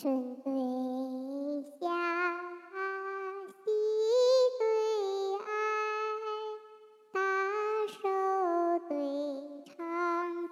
[0.00, 0.50] 春对
[1.78, 1.84] 夏，
[3.52, 3.70] 喜
[4.58, 4.64] 对
[5.44, 5.46] 爱，
[7.12, 7.20] 大
[7.86, 7.98] 手
[8.88, 8.94] 对
[9.66, 9.78] 长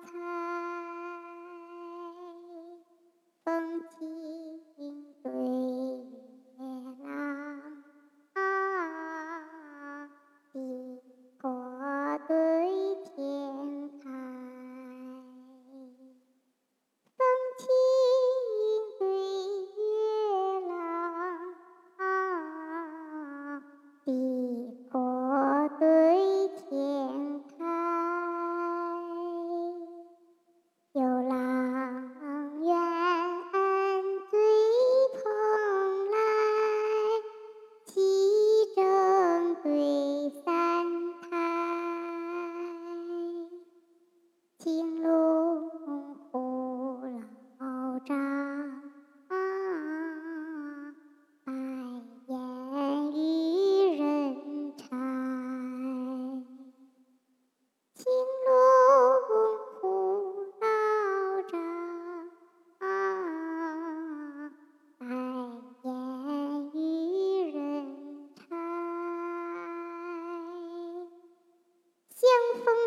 [0.04, 0.06] 财，
[3.43, 3.48] 风
[3.89, 4.27] 清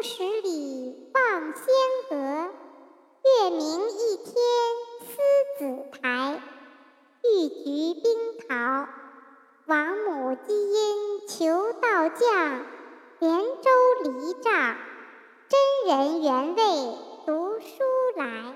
[0.03, 1.63] 十里望仙
[2.09, 4.33] 阁，月明一天
[5.05, 5.13] 思
[5.59, 6.41] 紫台。
[7.23, 8.87] 玉菊冰桃，
[9.67, 12.65] 王母基因求道降。
[13.19, 13.69] 连州
[14.03, 14.75] 离帐，
[15.47, 16.63] 真人原味
[17.27, 17.83] 读书
[18.15, 18.55] 来。